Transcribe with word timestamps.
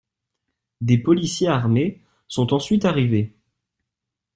Des 0.81 0.97
policiers 0.97 1.47
armés 1.47 2.01
sont 2.27 2.55
ensuite 2.55 2.85
arrivés. 2.85 3.35